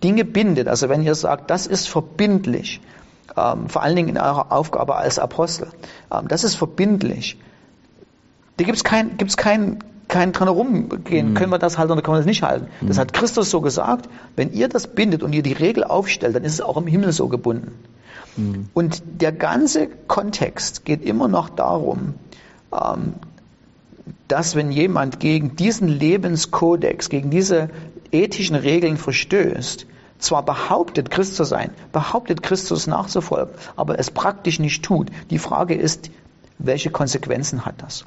Dinge 0.03 0.25
bindet, 0.25 0.67
also 0.67 0.89
wenn 0.89 1.01
ihr 1.01 1.15
sagt, 1.15 1.49
das 1.49 1.67
ist 1.67 1.87
verbindlich, 1.87 2.81
ähm, 3.35 3.69
vor 3.69 3.81
allen 3.81 3.95
Dingen 3.95 4.09
in 4.09 4.17
eurer 4.17 4.51
Aufgabe 4.51 4.95
als 4.95 5.19
Apostel, 5.19 5.69
ähm, 6.11 6.27
das 6.27 6.43
ist 6.43 6.55
verbindlich, 6.55 7.37
da 8.57 8.63
gibt's 8.63 8.83
kein, 8.83 9.17
gibt's 9.17 9.37
kein, 9.37 9.79
kein 10.07 10.31
dran 10.31 10.47
herumgehen. 10.47 11.33
Können 11.33 11.51
wir 11.51 11.59
das 11.59 11.77
halten 11.77 11.91
oder 11.91 12.01
können 12.01 12.15
wir 12.15 12.19
das 12.19 12.27
nicht 12.27 12.43
halten? 12.43 12.67
Das 12.81 12.97
hat 12.97 13.13
Christus 13.13 13.49
so 13.49 13.61
gesagt. 13.61 14.09
Wenn 14.35 14.51
ihr 14.53 14.67
das 14.67 14.87
bindet 14.87 15.23
und 15.23 15.33
ihr 15.33 15.43
die 15.43 15.53
Regel 15.53 15.83
aufstellt, 15.83 16.35
dann 16.35 16.43
ist 16.43 16.53
es 16.53 16.61
auch 16.61 16.77
im 16.77 16.87
Himmel 16.87 17.11
so 17.11 17.27
gebunden. 17.27 17.73
Und 18.73 19.01
der 19.21 19.31
ganze 19.31 19.87
Kontext 19.87 20.83
geht 20.85 21.03
immer 21.03 21.27
noch 21.27 21.49
darum, 21.49 22.15
ähm, 22.73 23.13
dass 24.27 24.55
wenn 24.55 24.71
jemand 24.71 25.19
gegen 25.19 25.55
diesen 25.55 25.87
Lebenskodex, 25.87 27.09
gegen 27.09 27.29
diese 27.29 27.69
ethischen 28.11 28.55
Regeln 28.55 28.97
verstößt, 28.97 29.87
zwar 30.19 30.43
behauptet, 30.43 31.11
Christ 31.11 31.35
zu 31.35 31.43
sein, 31.43 31.71
behauptet, 31.91 32.41
Christus 32.41 32.87
nachzufolgen, 32.87 33.53
aber 33.75 33.99
es 33.99 34.11
praktisch 34.11 34.59
nicht 34.59 34.83
tut. 34.83 35.09
Die 35.29 35.39
Frage 35.39 35.75
ist, 35.75 36.09
welche 36.57 36.89
Konsequenzen 36.89 37.65
hat 37.65 37.81
das? 37.81 38.05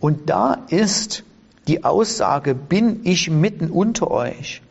Und 0.00 0.28
da 0.28 0.58
ist 0.68 1.24
die 1.68 1.84
Aussage, 1.84 2.54
bin 2.54 3.00
ich 3.04 3.30
mitten 3.30 3.70
unter 3.70 4.10
euch, 4.10 4.62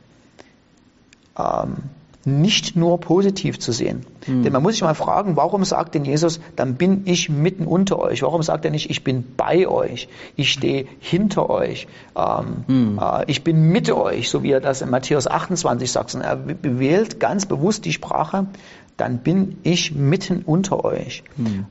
ähm, 1.37 1.77
nicht 2.25 2.75
nur 2.77 2.99
positiv 2.99 3.59
zu 3.59 3.73
sehen. 3.73 4.05
Denn 4.43 4.53
man 4.53 4.63
muss 4.63 4.73
sich 4.73 4.81
mal 4.81 4.95
fragen, 4.95 5.35
warum 5.35 5.65
sagt 5.65 5.95
denn 5.95 6.05
Jesus, 6.05 6.39
dann 6.55 6.75
bin 6.75 7.01
ich 7.05 7.27
mitten 7.27 7.67
unter 7.67 7.99
euch? 7.99 8.21
Warum 8.21 8.41
sagt 8.41 8.63
er 8.63 8.71
nicht, 8.71 8.89
ich 8.89 9.03
bin 9.03 9.35
bei 9.35 9.67
euch, 9.67 10.07
ich 10.37 10.53
stehe 10.53 10.87
hinter 11.01 11.49
euch, 11.49 11.87
ähm, 12.15 12.97
äh, 13.01 13.25
ich 13.29 13.43
bin 13.43 13.69
mit 13.69 13.91
euch, 13.91 14.29
so 14.29 14.41
wie 14.43 14.51
er 14.51 14.61
das 14.61 14.81
in 14.81 14.89
Matthäus 14.89 15.27
28 15.27 15.91
sagt. 15.91 16.11
sondern 16.11 16.55
Er 16.63 16.79
wählt 16.79 17.19
ganz 17.19 17.45
bewusst 17.45 17.83
die 17.83 17.91
Sprache, 17.91 18.45
dann 18.97 19.19
bin 19.19 19.57
ich 19.63 19.93
mitten 19.93 20.43
unter 20.45 20.85
euch. 20.85 21.23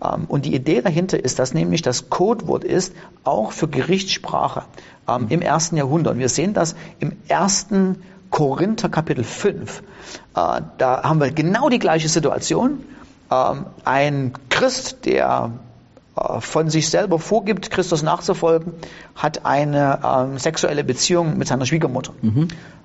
Ähm, 0.02 0.24
und 0.28 0.44
die 0.44 0.54
Idee 0.54 0.82
dahinter 0.82 1.22
ist, 1.22 1.38
dass 1.38 1.54
nämlich 1.54 1.82
das 1.82 2.10
Codewort 2.10 2.64
ist, 2.64 2.94
auch 3.24 3.52
für 3.52 3.68
Gerichtssprache 3.68 4.64
ähm, 5.08 5.26
im 5.28 5.42
ersten 5.42 5.76
Jahrhundert. 5.76 6.18
Wir 6.18 6.28
sehen 6.28 6.54
das 6.54 6.74
im 6.98 7.12
ersten 7.28 8.02
Korinther 8.30 8.88
Kapitel 8.88 9.24
5. 9.24 9.80
Äh, 9.80 9.82
da 10.78 11.02
haben 11.02 11.20
wir 11.20 11.30
genau 11.30 11.68
die 11.68 11.78
gleiche 11.78 12.08
Situation. 12.08 12.80
Ähm, 13.30 13.66
ein 13.84 14.32
Christ, 14.48 15.04
der 15.04 15.52
von 16.40 16.68
sich 16.68 16.90
selber 16.90 17.18
vorgibt, 17.18 17.70
Christus 17.70 18.02
nachzufolgen, 18.02 18.74
hat 19.14 19.46
eine 19.46 20.00
ähm, 20.04 20.38
sexuelle 20.38 20.84
Beziehung 20.84 21.38
mit 21.38 21.48
seiner 21.48 21.64
Schwiegermutter. 21.64 22.12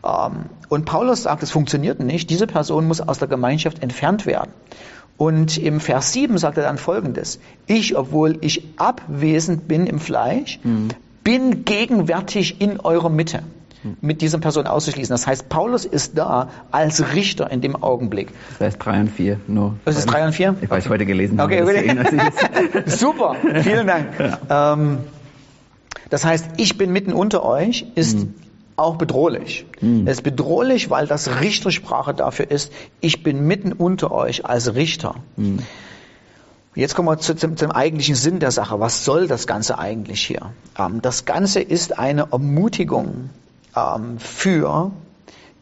Ähm, 0.04 0.46
und 0.70 0.86
Paulus 0.86 1.24
sagt, 1.24 1.44
es 1.44 1.52
funktioniert 1.52 2.00
nicht. 2.00 2.30
Diese 2.30 2.48
Person 2.48 2.88
muss 2.88 3.02
aus 3.02 3.20
der 3.20 3.28
Gemeinschaft 3.28 3.84
entfernt 3.84 4.26
werden. 4.26 4.52
Und 5.18 5.58
im 5.58 5.80
Vers 5.80 6.14
7 6.14 6.38
sagt 6.38 6.58
er 6.58 6.64
dann 6.64 6.78
Folgendes. 6.78 7.40
Ich, 7.66 7.98
obwohl 7.98 8.38
ich 8.42 8.64
abwesend 8.78 9.68
bin 9.68 9.88
im 9.88 10.00
Fleisch, 10.00 10.60
bin 11.24 11.66
gegenwärtig 11.66 12.62
in 12.62 12.80
eurer 12.80 13.10
Mitte 13.10 13.44
mit 14.02 14.22
dieser 14.22 14.38
Person 14.40 14.68
auszuschließen. 14.68 15.14
Das 15.14 15.28
heißt, 15.28 15.50
Paulus 15.50 15.86
ist 15.86 16.18
da 16.18 16.50
als 16.72 17.14
Richter 17.14 17.52
in 17.52 17.62
dem 17.62 17.82
Augenblick. 17.82 18.30
Vers 18.58 18.78
3 18.78 19.02
und 19.02 19.10
4 19.12 19.40
nur. 19.48 19.76
Das 19.86 19.98
ist 19.98 20.06
3 20.06 20.26
und 20.28 20.34
4? 20.34 20.56
Ich 20.62 20.70
weiß 20.70 20.90
heute 20.90 21.06
gelesen. 21.06 21.40
habe, 21.40 21.62
Okay, 21.62 21.64
okay. 21.64 22.22
jetzt. 22.86 23.00
Super, 23.00 23.36
vielen 23.62 23.88
Dank. 23.88 24.08
Ähm, 24.50 25.00
das 26.10 26.24
heißt, 26.24 26.52
ich 26.58 26.78
bin 26.78 26.92
mitten 26.94 27.12
unter 27.12 27.44
euch, 27.44 27.86
ist 27.96 28.26
auch 28.78 28.96
bedrohlich. 28.96 29.66
Es 30.06 30.18
ist 30.18 30.22
bedrohlich, 30.22 30.90
weil 30.90 31.08
das 31.08 31.42
Richtersprache 31.42 32.14
dafür 32.14 32.50
ist, 32.50 32.72
ich 33.02 33.24
bin 33.24 33.46
mitten 33.46 33.74
unter 33.74 34.12
euch 34.12 34.46
als 34.46 34.76
Richter. 34.76 35.16
Jetzt 36.76 36.94
kommen 36.96 37.08
wir 37.08 37.18
zu, 37.18 37.36
zum, 37.36 37.58
zum 37.58 37.72
eigentlichen 37.72 38.14
Sinn 38.14 38.40
der 38.40 38.52
Sache. 38.52 38.80
Was 38.80 39.04
soll 39.04 39.28
das 39.28 39.48
Ganze 39.48 39.80
eigentlich 39.80 40.22
hier? 40.22 40.54
Ähm, 40.78 41.02
das 41.02 41.26
Ganze 41.26 41.60
ist 41.60 41.98
eine 41.98 42.28
Ermutigung 42.32 43.32
ähm, 43.78 44.18
für 44.20 44.92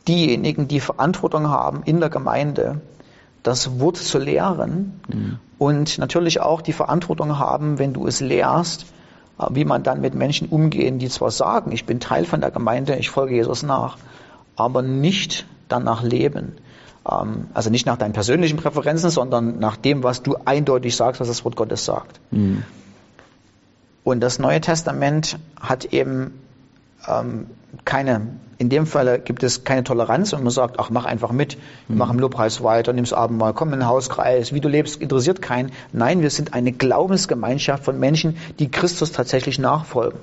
diejenigen, 0.07 0.67
die 0.67 0.79
Verantwortung 0.79 1.49
haben 1.49 1.83
in 1.83 1.99
der 1.99 2.09
Gemeinde, 2.09 2.81
das 3.43 3.79
Wort 3.79 3.97
zu 3.97 4.17
lehren 4.19 4.99
Mhm. 5.07 5.39
und 5.57 5.97
natürlich 5.97 6.39
auch 6.41 6.61
die 6.61 6.73
Verantwortung 6.73 7.37
haben, 7.37 7.77
wenn 7.79 7.93
du 7.93 8.07
es 8.07 8.19
lehrst, 8.21 8.85
äh, 9.39 9.45
wie 9.51 9.65
man 9.65 9.83
dann 9.83 10.01
mit 10.01 10.15
Menschen 10.15 10.47
umgehen, 10.49 10.99
die 10.99 11.09
zwar 11.09 11.31
sagen, 11.31 11.71
ich 11.71 11.85
bin 11.85 11.99
Teil 11.99 12.25
von 12.25 12.41
der 12.41 12.51
Gemeinde, 12.51 12.95
ich 12.95 13.09
folge 13.09 13.35
Jesus 13.35 13.63
nach, 13.63 13.97
aber 14.55 14.81
nicht 14.81 15.45
danach 15.67 16.03
leben. 16.03 16.53
Ähm, 17.09 17.47
Also 17.53 17.69
nicht 17.69 17.85
nach 17.85 17.97
deinen 17.97 18.13
persönlichen 18.13 18.57
Präferenzen, 18.57 19.09
sondern 19.09 19.59
nach 19.59 19.77
dem, 19.77 20.03
was 20.03 20.23
du 20.23 20.37
eindeutig 20.45 20.95
sagst, 20.95 21.21
was 21.21 21.27
das 21.27 21.43
Wort 21.45 21.55
Gottes 21.55 21.85
sagt. 21.85 22.19
Mhm. 22.31 22.63
Und 24.03 24.21
das 24.21 24.39
Neue 24.39 24.61
Testament 24.61 25.37
hat 25.59 25.85
eben 25.85 26.33
ähm, 27.07 27.47
keine, 27.83 28.27
in 28.57 28.69
dem 28.69 28.85
Fall 28.85 29.19
gibt 29.19 29.43
es 29.43 29.63
keine 29.63 29.83
Toleranz 29.83 30.31
und 30.33 30.43
man 30.43 30.51
sagt, 30.51 30.79
ach, 30.79 30.89
mach 30.89 31.05
einfach 31.05 31.31
mit, 31.31 31.57
mach 31.87 32.09
im 32.09 32.19
Lobpreis 32.19 32.63
weiter, 32.63 32.93
nimm's 32.93 33.11
Abendmahl, 33.11 33.53
komm 33.53 33.73
in 33.73 33.79
den 33.79 33.87
Hauskreis, 33.87 34.53
wie 34.53 34.61
du 34.61 34.69
lebst, 34.69 35.01
interessiert 35.01 35.41
keinen. 35.41 35.71
Nein, 35.91 36.21
wir 36.21 36.29
sind 36.29 36.53
eine 36.53 36.71
Glaubensgemeinschaft 36.71 37.83
von 37.83 37.99
Menschen, 37.99 38.37
die 38.59 38.71
Christus 38.71 39.11
tatsächlich 39.11 39.59
nachfolgen. 39.59 40.19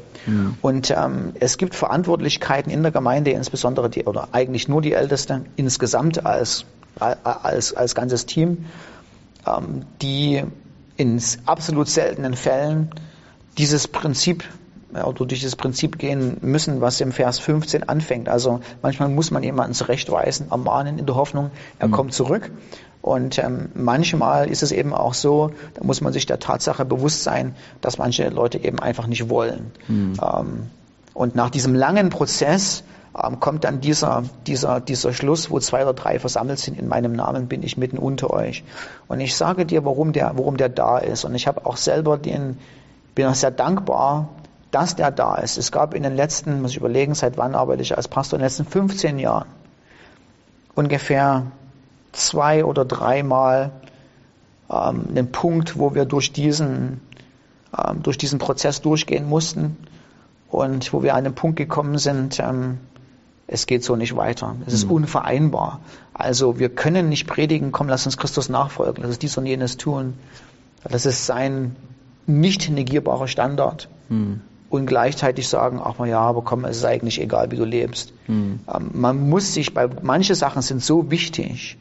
Und 0.63 0.91
ähm, 0.91 1.33
es 1.41 1.59
gibt 1.59 1.75
Verantwortlichkeiten 1.75 2.73
in 2.73 2.83
der 2.83 2.93
Gemeinde, 2.93 3.33
insbesondere 3.33 3.91
die, 3.91 4.05
oder 4.05 4.29
eigentlich 4.33 4.69
nur 4.69 4.81
die 4.81 4.93
Älteste, 4.93 5.45
insgesamt 5.57 6.25
als, 6.25 6.65
als, 6.99 7.75
als 7.75 7.95
ganzes 7.95 8.27
Team, 8.27 8.65
ähm, 9.47 9.85
die 10.01 10.43
in 10.97 11.21
absolut 11.47 11.89
seltenen 11.89 12.35
Fällen 12.35 12.91
dieses 13.59 13.89
Prinzip 13.89 14.45
oder 14.93 15.13
durch 15.13 15.41
dieses 15.41 15.57
Prinzip 15.57 15.99
gehen 15.99 16.37
müssen, 16.41 16.81
was 16.81 17.01
im 17.01 17.13
Vers 17.13 17.39
15 17.39 17.89
anfängt. 17.89 18.29
Also 18.29 18.61
manchmal 18.83 19.09
muss 19.09 19.31
man 19.31 19.43
jemanden 19.43 19.75
zurechtweisen, 19.75 20.51
ermahnen 20.51 20.99
in 20.99 21.07
der 21.07 21.15
Hoffnung, 21.15 21.51
er 21.79 21.89
kommt 21.89 22.13
zurück. 22.13 22.51
Und 23.03 23.39
ähm, 23.39 23.71
manchmal 23.75 24.49
ist 24.49 24.63
es 24.63 24.71
eben 24.71 24.95
auch 24.95 25.15
so, 25.15 25.51
da 25.75 25.83
muss 25.83 26.01
man 26.01 26.13
sich 26.13 26.27
der 26.27 26.39
Tatsache 26.39 26.85
bewusst 26.85 27.25
sein, 27.25 27.57
dass 27.81 27.99
manche 27.99 28.29
Leute 28.29 28.59
eben 28.59 28.79
einfach 28.79 29.09
nicht 29.09 29.29
wollen. 29.29 29.73
Ähm, 30.23 30.71
und 31.13 31.35
nach 31.35 31.51
diesem 31.51 31.75
langen 31.75 32.11
Prozess 32.11 32.85
ähm, 33.21 33.41
kommt 33.41 33.65
dann 33.65 33.81
dieser, 33.81 34.23
dieser, 34.47 34.81
dieser 34.81 35.13
Schluss, 35.13 35.51
wo 35.51 35.59
zwei 35.59 35.83
oder 35.83 35.95
drei 35.95 36.19
versammelt 36.19 36.61
sind, 36.61 36.79
in 36.79 36.89
meinem 36.89 37.13
Namen 37.13 37.49
bin 37.49 37.65
ich 37.65 37.77
mitten 37.77 37.99
unter 37.99 38.31
euch. 38.31 38.63
Und 39.09 39.21
ich 39.21 39.35
sage 39.37 39.67
dir, 39.67 39.85
warum 39.85 40.13
der, 40.13 40.33
warum 40.37 40.57
der 40.57 40.69
da 40.69 40.99
ist. 40.99 41.25
Und 41.25 41.35
ich 41.35 41.49
habe 41.49 41.67
auch 41.67 41.77
selber 41.77 42.17
den, 42.17 42.59
bin 43.17 43.27
auch 43.27 43.35
sehr 43.35 43.51
dankbar, 43.51 44.29
dass 44.73 44.97
der 44.97 45.11
da 45.11 45.37
ist. 45.37 45.59
Es 45.59 45.71
gab 45.71 45.95
in 45.95 46.03
den 46.03 46.17
letzten, 46.17 46.63
muss 46.63 46.73
ich 46.73 46.79
überlegen, 46.79 47.15
seit 47.15 47.37
wann 47.37 47.55
arbeite 47.55 47.83
ich 47.83 47.97
als 47.97 48.09
Pastor, 48.09 48.39
in 48.39 48.41
den 48.41 48.47
letzten 48.47 48.65
15 48.65 49.19
Jahren 49.19 49.47
ungefähr 50.75 51.47
zwei 52.13 52.65
oder 52.65 52.85
dreimal 52.85 53.71
ähm, 54.71 55.07
einen 55.11 55.31
Punkt, 55.31 55.79
wo 55.79 55.95
wir 55.95 56.07
durch 56.07 56.33
diesen, 56.33 57.01
ähm, 57.77 58.03
durch 58.03 58.19
diesen 58.19 58.39
Prozess 58.39 58.81
durchgehen 58.81 59.29
mussten 59.29 59.77
und 60.51 60.93
wo 60.93 61.03
wir 61.03 61.15
an 61.15 61.25
den 61.25 61.35
Punkt 61.35 61.57
gekommen 61.57 61.99
sind, 61.99 62.41
ähm, 62.41 62.79
es 63.47 63.67
geht 63.67 63.85
so 63.85 63.97
nicht 63.97 64.17
weiter. 64.17 64.57
Es 64.67 64.73
ist 64.73 64.85
unvereinbar. 64.85 65.81
Also 66.15 66.59
wir 66.59 66.71
können 66.71 67.11
nicht 67.11 67.27
predigen, 67.27 67.71
komm, 67.71 67.89
lass 67.89 68.07
uns 68.07 68.17
Christus 68.17 68.49
nachfolgen, 68.49 69.03
lass 69.03 69.11
uns 69.11 69.19
dies 69.19 69.37
und 69.37 69.45
jenes 69.45 69.77
tun. 69.77 70.15
Das 70.85 71.05
ist 71.05 71.27
sein 71.27 71.77
nicht 72.27 72.71
negierbarer 72.71 73.29
Standard. 73.29 73.89
Und 74.73 74.87
gleichzeitig 74.87 75.49
sagen, 75.49 75.83
ach 75.85 75.99
mal 75.99 76.09
ja, 76.09 76.21
aber 76.21 76.41
komm, 76.41 76.65
es 76.65 76.79
ist 76.79 76.87
eigentlich 76.87 77.21
egal, 77.21 77.51
wie 77.51 77.57
du 77.57 77.65
lebst. 77.67 78.15
Ähm, 78.75 78.91
man 78.95 79.29
muss 79.29 79.53
sich 79.53 79.75
bei, 79.75 79.87
manche 80.01 80.35
Sachen 80.35 80.63
sind 80.63 80.83
so 80.83 81.11
wichtig, 81.11 81.77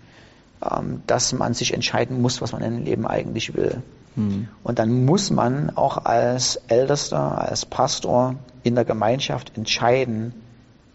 ähm, 0.61 1.01
dass 1.07 1.31
man 1.31 1.53
sich 1.53 1.73
entscheiden 1.73 2.21
muss, 2.21 2.41
was 2.41 2.51
man 2.51 2.61
im 2.61 2.83
Leben 2.83 3.07
eigentlich 3.07 3.55
will. 3.55 3.81
Und 4.63 4.77
dann 4.77 5.05
muss 5.05 5.31
man 5.31 5.69
auch 5.77 6.03
als 6.03 6.57
Ältester, 6.67 7.39
als 7.47 7.65
Pastor 7.65 8.35
in 8.63 8.75
der 8.75 8.83
Gemeinschaft 8.83 9.55
entscheiden, 9.55 10.33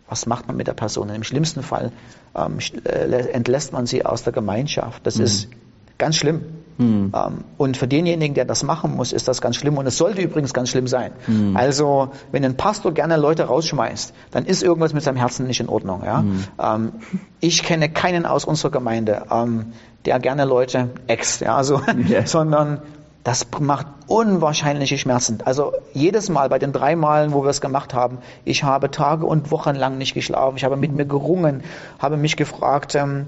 was 0.06 0.26
macht 0.26 0.48
man 0.48 0.56
mit 0.58 0.66
der 0.66 0.74
Person. 0.74 1.08
Im 1.08 1.24
schlimmsten 1.24 1.62
Fall 1.62 1.92
ähm, 2.34 2.58
äh, 2.84 3.30
entlässt 3.30 3.72
man 3.72 3.86
sie 3.86 4.04
aus 4.04 4.22
der 4.22 4.34
Gemeinschaft. 4.34 5.06
Das 5.06 5.16
ist 5.18 5.48
ganz 5.96 6.16
schlimm. 6.16 6.42
Ähm, 6.78 7.12
und 7.56 7.76
für 7.76 7.88
denjenigen, 7.88 8.34
der 8.34 8.44
das 8.44 8.62
machen 8.62 8.94
muss, 8.96 9.12
ist 9.12 9.28
das 9.28 9.40
ganz 9.40 9.56
schlimm. 9.56 9.78
Und 9.78 9.86
es 9.86 9.96
sollte 9.96 10.22
übrigens 10.22 10.52
ganz 10.52 10.70
schlimm 10.70 10.86
sein. 10.86 11.12
Also, 11.54 12.10
wenn 12.32 12.44
ein 12.44 12.56
Pastor 12.56 12.92
gerne 12.92 13.16
Leute 13.16 13.44
rausschmeißt, 13.44 14.12
dann 14.30 14.44
ist 14.44 14.62
irgendwas 14.62 14.92
mit 14.92 15.02
seinem 15.02 15.16
Herzen 15.16 15.46
nicht 15.46 15.60
in 15.60 15.68
Ordnung. 15.68 16.02
Ja? 16.04 16.24
Ähm, 16.58 16.92
ich 17.40 17.62
kenne 17.62 17.88
keinen 17.88 18.26
aus 18.26 18.44
unserer 18.44 18.70
Gemeinde, 18.70 19.22
ähm, 19.30 19.72
der 20.04 20.18
gerne 20.20 20.44
Leute 20.44 20.90
ex, 21.06 21.40
ja, 21.40 21.56
also, 21.56 21.80
Ja. 22.08 22.26
sondern 22.26 22.80
das 23.24 23.44
macht 23.58 23.88
unwahrscheinliche 24.06 24.98
Schmerzen. 24.98 25.38
Also 25.44 25.72
jedes 25.92 26.28
Mal 26.28 26.48
bei 26.48 26.60
den 26.60 26.72
drei 26.72 26.94
Malen, 26.94 27.32
wo 27.32 27.42
wir 27.42 27.50
es 27.50 27.60
gemacht 27.60 27.92
haben, 27.92 28.18
ich 28.44 28.62
habe 28.62 28.88
Tage 28.92 29.26
und 29.26 29.50
Wochen 29.50 29.74
lang 29.74 29.98
nicht 29.98 30.14
geschlafen, 30.14 30.56
ich 30.56 30.64
habe 30.64 30.76
mit 30.76 30.92
mir 30.92 31.06
gerungen, 31.06 31.64
habe 31.98 32.16
mich 32.16 32.36
gefragt, 32.36 32.94
ähm, 32.94 33.26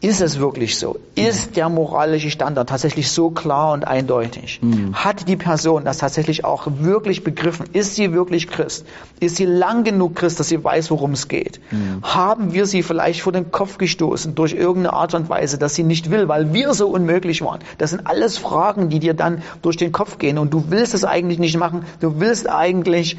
ist 0.00 0.20
es 0.20 0.38
wirklich 0.38 0.78
so? 0.78 0.98
Ist 1.14 1.56
der 1.56 1.70
moralische 1.70 2.30
Standard 2.30 2.68
tatsächlich 2.68 3.10
so 3.10 3.30
klar 3.30 3.72
und 3.72 3.86
eindeutig? 3.86 4.60
Hat 4.92 5.28
die 5.28 5.36
Person 5.36 5.84
das 5.86 5.96
tatsächlich 5.98 6.44
auch 6.44 6.66
wirklich 6.80 7.24
begriffen? 7.24 7.66
Ist 7.72 7.94
sie 7.94 8.12
wirklich 8.12 8.48
Christ? 8.48 8.84
Ist 9.20 9.36
sie 9.36 9.46
lang 9.46 9.82
genug 9.82 10.14
Christ, 10.16 10.38
dass 10.38 10.48
sie 10.48 10.62
weiß, 10.62 10.90
worum 10.90 11.12
es 11.12 11.28
geht? 11.28 11.58
Haben 12.02 12.52
wir 12.52 12.66
sie 12.66 12.82
vielleicht 12.82 13.22
vor 13.22 13.32
den 13.32 13.50
Kopf 13.50 13.78
gestoßen 13.78 14.34
durch 14.34 14.52
irgendeine 14.52 14.92
Art 14.92 15.14
und 15.14 15.30
Weise, 15.30 15.56
dass 15.56 15.74
sie 15.74 15.84
nicht 15.84 16.10
will, 16.10 16.28
weil 16.28 16.52
wir 16.52 16.74
so 16.74 16.88
unmöglich 16.88 17.40
waren? 17.40 17.60
Das 17.78 17.90
sind 17.90 18.06
alles 18.06 18.36
Fragen, 18.36 18.90
die 18.90 18.98
dir 18.98 19.14
dann 19.14 19.42
durch 19.62 19.78
den 19.78 19.90
Kopf 19.90 20.18
gehen 20.18 20.36
und 20.36 20.52
du 20.52 20.64
willst 20.68 20.92
es 20.92 21.06
eigentlich 21.06 21.38
nicht 21.38 21.56
machen. 21.56 21.86
Du 22.00 22.20
willst 22.20 22.46
eigentlich 22.46 23.16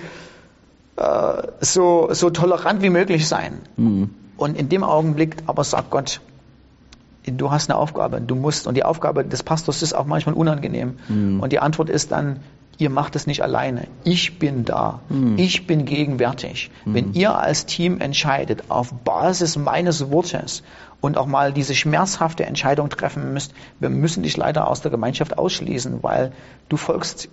äh, 0.98 1.44
so, 1.62 2.10
so 2.12 2.30
tolerant 2.30 2.84
wie 2.84 2.92
möglich 2.92 3.28
sein. 3.28 3.60
Und 4.38 4.58
in 4.58 4.70
dem 4.70 4.84
Augenblick 4.84 5.38
aber 5.48 5.64
sagt 5.64 5.90
Gott, 5.90 6.22
du 7.26 7.52
hast 7.52 7.70
eine 7.70 7.78
Aufgabe, 7.80 8.22
du 8.22 8.36
musst. 8.36 8.68
Und 8.68 8.76
die 8.76 8.84
Aufgabe 8.84 9.24
des 9.24 9.44
Pastors 9.44 9.82
ist 9.82 9.94
auch 9.94 10.06
manchmal 10.06 10.36
unangenehm. 10.36 10.98
Und 11.42 11.52
die 11.52 11.60
Antwort 11.60 11.90
ist 11.90 12.12
dann, 12.12 12.40
ihr 12.78 12.90
macht 12.90 13.16
es 13.16 13.26
nicht 13.26 13.42
alleine. 13.42 13.88
Ich 14.04 14.38
bin 14.40 14.66
da. 14.66 15.00
Ich 15.38 15.66
bin 15.68 15.86
gegenwärtig. 15.86 16.72
Wenn 16.86 17.14
ihr 17.14 17.38
als 17.38 17.66
Team 17.66 18.00
entscheidet, 18.02 18.66
auf 18.70 18.94
Basis 18.94 19.56
meines 19.58 20.12
Wortes 20.12 20.64
und 21.06 21.18
auch 21.18 21.28
mal 21.28 21.54
diese 21.54 21.76
schmerzhafte 21.76 22.48
Entscheidung 22.48 22.90
treffen 22.90 23.32
müsst, 23.32 23.54
wir 23.80 23.90
müssen 23.90 24.24
dich 24.24 24.38
leider 24.38 24.68
aus 24.68 24.82
der 24.82 24.90
Gemeinschaft 24.90 25.38
ausschließen, 25.38 26.02
weil 26.02 26.32
du 26.68 26.78
folgst 26.78 27.30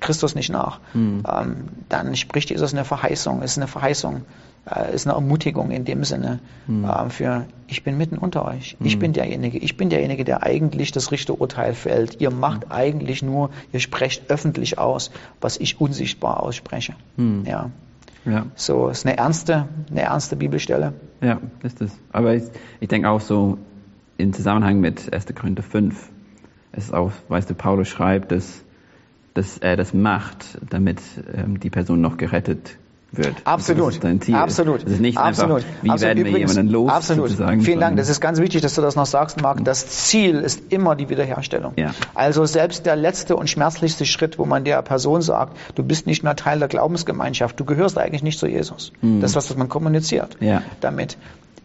Christus 0.00 0.34
nicht 0.34 0.50
nach, 0.50 0.80
ähm, 0.94 1.68
dann 1.90 2.16
spricht 2.16 2.48
Jesus 2.48 2.72
eine 2.72 2.86
Verheißung, 2.86 3.42
ist 3.42 3.58
eine 3.58 3.66
Verheißung, 3.66 4.22
äh, 4.64 4.94
ist 4.94 5.06
eine 5.06 5.16
Ermutigung 5.16 5.70
in 5.70 5.84
dem 5.84 6.02
Sinne 6.04 6.38
äh, 6.86 7.10
für, 7.10 7.44
ich 7.68 7.84
bin 7.84 7.98
mitten 7.98 8.16
unter 8.16 8.46
euch, 8.46 8.78
ich 8.82 8.98
bin 8.98 9.12
derjenige, 9.12 9.58
ich 9.58 9.76
bin 9.76 9.90
derjenige, 9.90 10.24
der 10.24 10.42
eigentlich 10.42 10.90
das 10.90 11.12
Richterurteil 11.12 11.74
fällt. 11.74 12.22
Ihr 12.22 12.30
macht 12.30 12.70
eigentlich 12.70 13.22
nur, 13.22 13.50
ihr 13.72 13.80
sprecht 13.80 14.30
öffentlich 14.30 14.78
aus, 14.78 15.10
was 15.42 15.58
ich 15.58 15.78
unsichtbar 15.78 16.42
ausspreche. 16.42 16.94
Ja. 17.46 17.70
Ja. 18.24 18.46
So, 18.54 18.88
ist 18.88 19.06
eine 19.06 19.16
ernste, 19.16 19.68
eine 19.90 20.02
ernste 20.02 20.36
Bibelstelle. 20.36 20.92
Ja, 21.20 21.40
ist 21.62 21.80
es. 21.80 21.92
Aber 22.12 22.34
ich, 22.34 22.44
ich 22.80 22.88
denke 22.88 23.08
auch 23.08 23.20
so 23.20 23.58
im 24.18 24.32
Zusammenhang 24.32 24.80
mit 24.80 25.12
1. 25.12 25.26
Korinther 25.34 25.62
5, 25.62 26.10
es 26.72 26.84
ist 26.84 26.94
auch, 26.94 27.12
weißt 27.28 27.50
du, 27.50 27.54
Paulus 27.54 27.88
schreibt, 27.88 28.32
dass, 28.32 28.62
dass 29.34 29.58
er 29.58 29.76
das 29.76 29.94
macht, 29.94 30.58
damit 30.68 31.00
ähm, 31.34 31.58
die 31.58 31.70
Person 31.70 32.00
noch 32.00 32.16
gerettet 32.16 32.76
wird. 33.12 33.34
Absolut. 33.44 33.88
Das 33.88 33.94
ist 33.94 34.04
dein 34.04 34.20
Ziel. 34.20 34.34
Absolut. 34.34 34.82
Es 34.84 34.92
ist 34.92 35.00
nicht 35.00 35.18
absolut. 35.18 35.58
einfach, 35.58 35.68
wie 35.82 35.90
absolut. 35.90 36.00
werden 36.00 36.24
wir 36.24 36.30
Übrigens, 36.30 36.52
jemanden 36.52 36.72
los, 36.72 36.90
Absolut. 36.90 37.30
Vielen 37.62 37.80
Dank. 37.80 37.96
Das 37.96 38.08
ist 38.08 38.20
ganz 38.20 38.40
wichtig, 38.40 38.62
dass 38.62 38.74
du 38.74 38.82
das 38.82 38.96
noch 38.96 39.06
sagst, 39.06 39.40
Marc. 39.40 39.64
Das 39.64 39.86
Ziel 39.88 40.36
ist 40.36 40.72
immer 40.72 40.96
die 40.96 41.08
Wiederherstellung. 41.08 41.72
Ja. 41.76 41.92
Also 42.14 42.44
selbst 42.44 42.86
der 42.86 42.96
letzte 42.96 43.36
und 43.36 43.50
schmerzlichste 43.50 44.06
Schritt, 44.06 44.38
wo 44.38 44.44
man 44.44 44.64
der 44.64 44.80
Person 44.82 45.22
sagt, 45.22 45.56
du 45.74 45.82
bist 45.82 46.06
nicht 46.06 46.22
mehr 46.22 46.36
Teil 46.36 46.58
der 46.58 46.68
Glaubensgemeinschaft, 46.68 47.58
du 47.58 47.64
gehörst 47.64 47.98
eigentlich 47.98 48.22
nicht 48.22 48.38
zu 48.38 48.46
Jesus. 48.46 48.92
Das 49.02 49.30
ist 49.30 49.36
was, 49.36 49.50
was 49.50 49.56
man 49.56 49.68
kommuniziert 49.68 50.36
Ja. 50.40 50.62
damit. 50.80 51.16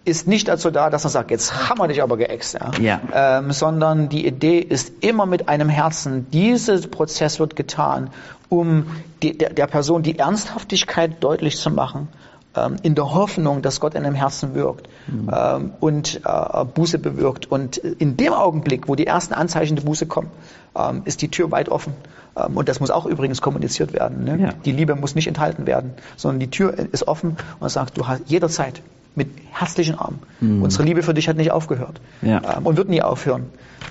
Ist 0.06 0.28
nicht 0.28 0.48
dazu 0.48 0.70
da, 0.72 0.90
dass 0.90 1.04
man 1.04 1.12
sagt, 1.12 1.32
jetzt 1.32 1.70
haben 1.70 1.80
wir 1.80 1.88
dich 1.88 2.02
aber 2.04 2.16
geäxt, 2.18 2.54
ja. 2.54 2.72
Ja. 2.80 3.02
Ähm, 3.40 3.52
sondern 3.52 4.08
die 4.08 4.26
Idee 4.26 4.60
ist 4.60 5.04
immer 5.04 5.26
mit 5.26 5.50
einem 5.50 5.68
Herzen, 5.68 6.30
dieser 6.32 6.80
Prozess 6.88 7.40
wird 7.40 7.56
getan, 7.56 8.12
um 8.48 8.86
die, 9.24 9.38
der, 9.38 9.52
der 9.52 9.68
Person 9.68 10.04
die 10.04 10.20
Ernsthaftigkeit 10.20 11.24
deutlich 11.24 11.58
zu 11.58 11.72
machen, 11.72 12.08
ähm, 12.56 12.78
in 12.84 12.96
der 12.96 13.14
Hoffnung, 13.14 13.62
dass 13.62 13.80
Gott 13.80 13.96
in 13.96 14.04
dem 14.04 14.16
Herzen 14.16 14.56
wirkt 14.56 14.88
ähm, 15.10 15.74
und 15.80 16.22
äh, 16.24 16.66
Buße 16.66 17.00
bewirkt. 17.00 17.52
Und 17.52 17.78
in 17.78 18.18
dem 18.18 18.34
Augenblick, 18.34 18.88
wo 18.88 18.96
die 18.96 19.08
ersten 19.08 19.34
Anzeichen 19.34 19.76
der 19.76 19.84
Buße 19.84 20.06
kommen, 20.06 20.30
ähm, 20.76 21.02
ist 21.06 21.22
die 21.22 21.30
Tür 21.30 21.52
weit 21.52 21.70
offen. 21.70 21.94
Ähm, 22.38 22.58
und 22.58 22.70
das 22.70 22.80
muss 22.80 22.92
auch 22.92 23.06
übrigens 23.06 23.42
kommuniziert 23.42 23.94
werden. 23.94 24.24
Ne? 24.24 24.38
Ja. 24.40 24.50
Die 24.66 24.72
Liebe 24.72 24.96
muss 24.96 25.16
nicht 25.16 25.28
enthalten 25.28 25.66
werden, 25.66 25.94
sondern 26.16 26.40
die 26.40 26.50
Tür 26.50 26.74
ist 26.92 27.08
offen 27.08 27.38
und 27.60 27.70
sagt, 27.70 27.98
du 27.98 28.08
hast 28.08 28.24
jederzeit 28.28 28.82
mit 29.16 29.30
herzlichen 29.52 29.98
Armen. 29.98 30.20
Unsere 30.62 30.84
Liebe 30.84 31.02
für 31.04 31.14
dich 31.14 31.28
hat 31.30 31.38
nicht 31.38 31.52
aufgehört 31.52 32.02
Ja. 32.22 32.58
ähm, 32.58 32.66
und 32.66 32.78
wird 32.78 32.90
nie 32.90 33.02
aufhören. 33.02 33.46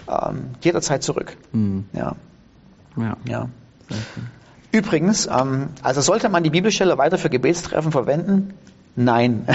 Ähm, 0.08 0.50
jederzeit 0.60 1.02
zurück. 1.02 1.36
Mhm. 1.52 1.86
Ja, 1.92 2.16
Ja. 2.96 3.16
ja. 3.26 3.48
Übrigens, 4.72 5.26
ähm, 5.26 5.68
also 5.82 6.00
sollte 6.00 6.28
man 6.28 6.42
die 6.42 6.50
Bibelstelle 6.50 6.98
weiter 6.98 7.16
für 7.18 7.30
Gebetstreffen 7.30 7.92
verwenden? 7.92 8.54
Nein. 8.96 9.46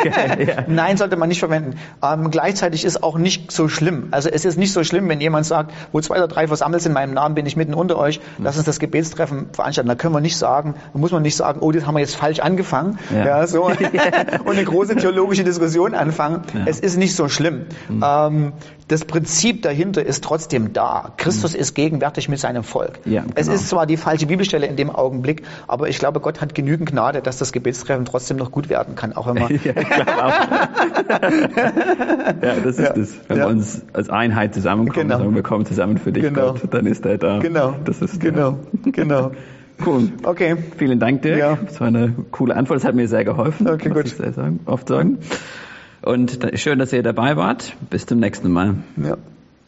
Nein, 0.66 0.96
sollte 0.96 1.16
man 1.16 1.28
nicht 1.28 1.38
verwenden. 1.38 1.78
Ähm, 2.02 2.30
gleichzeitig 2.30 2.84
ist 2.84 3.02
auch 3.02 3.16
nicht 3.16 3.50
so 3.50 3.68
schlimm. 3.68 4.08
Also 4.10 4.28
es 4.28 4.44
ist 4.44 4.58
nicht 4.58 4.72
so 4.72 4.84
schlimm, 4.84 5.08
wenn 5.08 5.20
jemand 5.20 5.46
sagt, 5.46 5.72
wo 5.92 6.00
zwei 6.00 6.16
oder 6.16 6.28
drei 6.28 6.46
versammelt 6.46 6.82
sind 6.82 6.90
in 6.90 6.94
meinem 6.94 7.14
Namen, 7.14 7.34
bin 7.34 7.46
ich 7.46 7.56
mitten 7.56 7.74
unter 7.74 7.96
euch, 7.98 8.20
lass 8.38 8.56
uns 8.56 8.66
das 8.66 8.78
Gebetstreffen 8.78 9.46
veranstalten. 9.52 9.88
Da 9.88 9.94
können 9.94 10.14
wir 10.14 10.20
nicht 10.20 10.36
sagen, 10.36 10.74
da 10.92 10.98
muss 10.98 11.12
man 11.12 11.22
nicht 11.22 11.36
sagen, 11.36 11.60
oh, 11.60 11.72
das 11.72 11.86
haben 11.86 11.94
wir 11.94 12.00
jetzt 12.00 12.16
falsch 12.16 12.40
angefangen. 12.40 12.98
Ja. 13.12 13.24
Ja. 13.26 13.46
so. 13.46 13.64
und 13.64 13.78
eine 13.78 14.64
große 14.64 14.96
theologische 14.96 15.44
Diskussion 15.44 15.94
anfangen. 15.94 16.42
Es 16.66 16.80
ist 16.80 16.96
nicht 16.98 17.16
so 17.16 17.28
schlimm. 17.28 17.66
Ähm, 18.02 18.52
das 18.88 19.06
Prinzip 19.06 19.62
dahinter 19.62 20.04
ist 20.04 20.22
trotzdem 20.22 20.74
da. 20.74 21.12
Christus 21.16 21.54
ist 21.54 21.74
gegenwärtig 21.74 22.28
mit 22.28 22.38
seinem 22.38 22.64
Volk. 22.64 23.00
Ja, 23.06 23.24
Es 23.34 23.46
genau. 23.46 23.54
ist 23.56 23.68
zwar 23.70 23.86
die 23.86 23.96
falsche 23.96 24.26
Bibelstelle 24.26 24.66
in 24.66 24.76
dem 24.76 24.90
Augenblick, 24.90 25.42
aber 25.66 25.88
ich 25.88 25.98
glaube, 25.98 26.20
Gott 26.20 26.42
hat 26.42 26.54
genügend 26.54 26.90
Gnade, 26.90 27.22
dass 27.22 27.38
das 27.38 27.52
Gebetstreffen 27.52 28.04
trotzdem 28.04 28.36
noch 28.36 28.50
gut 28.50 28.68
werden 28.74 28.94
kann, 28.96 29.12
auch 29.12 29.26
man 29.26 29.36
ja, 29.64 29.72
ja, 32.42 32.54
das 32.62 32.78
ist 32.78 32.80
Ja. 32.80 32.96
es. 32.96 33.14
Wenn 33.28 33.38
wir 33.38 33.46
uns 33.46 33.82
als 33.92 34.10
Einheit 34.10 34.52
zusammenkommen, 34.54 35.08
Genau. 35.08 35.18
sagen 35.18 35.34
wir 35.34 35.42
kommen 35.42 35.64
zusammen 35.64 35.98
für 35.98 36.12
dich, 36.12 36.24
Genau. 36.24 36.52
Gott, 36.52 36.62
dann 36.74 36.86
ist 36.86 37.06
er 37.06 37.18
da. 37.18 37.38
Genau. 37.38 37.74
Das 37.84 38.02
ist 38.02 38.20
genau. 38.20 38.58
Genau. 38.84 39.30
Cool. 39.84 40.10
Okay. 40.22 40.56
Vielen 40.76 40.98
Dank, 41.00 41.22
Dirk. 41.22 41.38
Ja. 41.38 41.56
Das 41.64 41.80
war 41.80 41.88
eine 41.88 42.12
coole 42.30 42.54
Antwort. 42.56 42.78
Das 42.78 42.84
hat 42.84 42.94
mir 42.94 43.08
sehr 43.08 43.24
geholfen. 43.24 43.68
Okay, 43.68 43.88
muss 43.88 43.96
gut. 43.98 44.06
Ich 44.06 44.14
sehr 44.14 44.32
sagen, 44.32 44.60
oft 44.66 44.88
sagen. 44.88 45.18
Und 46.02 46.38
schön, 46.54 46.78
dass 46.78 46.92
ihr 46.92 47.02
dabei 47.02 47.36
wart. 47.36 47.74
Bis 47.90 48.06
zum 48.06 48.18
nächsten 48.20 48.50
Mal. 48.50 48.74
Ja. 48.96 49.16